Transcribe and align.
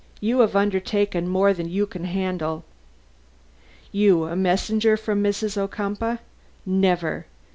You 0.19 0.39
have 0.39 0.55
undertaken 0.55 1.27
more 1.27 1.53
than 1.53 1.69
you 1.69 1.85
can 1.85 2.05
handle. 2.05 2.63
You, 3.91 4.23
a 4.25 4.35
messenger 4.35 4.97
from 4.97 5.21
Mrs. 5.23 5.57
Ocumpaugh? 5.57 6.17
Never. 6.65 7.27